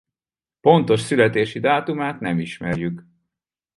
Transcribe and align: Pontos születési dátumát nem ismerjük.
Pontos 0.61 0.99
születési 1.01 1.59
dátumát 1.59 2.19
nem 2.19 2.39
ismerjük. 2.39 3.03